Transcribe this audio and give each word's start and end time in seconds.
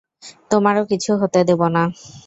তোমারও 0.51 0.83
কিছু 0.91 1.11
হতে 1.21 1.39
দেবো 1.49 1.67
না। 1.75 1.83